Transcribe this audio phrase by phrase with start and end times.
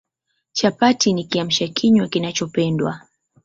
[0.51, 3.01] Chapati ni Kiamsha kinywa kinachopendwa